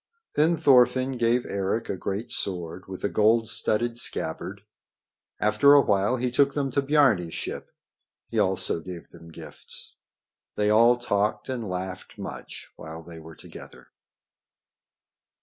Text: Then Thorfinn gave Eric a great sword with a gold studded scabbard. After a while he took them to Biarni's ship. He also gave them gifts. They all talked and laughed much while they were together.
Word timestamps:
Then 0.33 0.57
Thorfinn 0.57 1.11
gave 1.11 1.45
Eric 1.45 1.87
a 1.87 1.95
great 1.95 2.31
sword 2.31 2.87
with 2.87 3.03
a 3.03 3.07
gold 3.07 3.47
studded 3.47 3.99
scabbard. 3.99 4.61
After 5.39 5.73
a 5.73 5.81
while 5.81 6.17
he 6.17 6.31
took 6.31 6.55
them 6.55 6.71
to 6.71 6.81
Biarni's 6.81 7.35
ship. 7.35 7.69
He 8.27 8.39
also 8.39 8.79
gave 8.79 9.09
them 9.09 9.29
gifts. 9.29 9.97
They 10.55 10.71
all 10.71 10.97
talked 10.97 11.49
and 11.49 11.69
laughed 11.69 12.17
much 12.17 12.71
while 12.77 13.03
they 13.03 13.19
were 13.19 13.35
together. 13.35 13.89